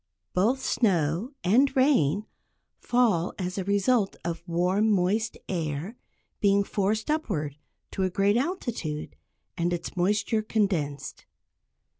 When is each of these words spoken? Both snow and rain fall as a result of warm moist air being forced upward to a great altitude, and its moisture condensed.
Both 0.33 0.63
snow 0.65 1.33
and 1.43 1.75
rain 1.75 2.25
fall 2.79 3.35
as 3.37 3.59
a 3.59 3.63
result 3.63 4.15
of 4.25 4.41
warm 4.47 4.89
moist 4.89 5.37
air 5.47 5.95
being 6.39 6.63
forced 6.63 7.11
upward 7.11 7.55
to 7.91 8.01
a 8.01 8.09
great 8.09 8.35
altitude, 8.35 9.15
and 9.59 9.71
its 9.71 9.95
moisture 9.95 10.41
condensed. 10.41 11.27